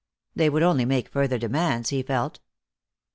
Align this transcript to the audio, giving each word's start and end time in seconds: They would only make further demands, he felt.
They 0.35 0.49
would 0.49 0.63
only 0.63 0.83
make 0.83 1.09
further 1.09 1.37
demands, 1.37 1.89
he 1.89 2.01
felt. 2.01 2.39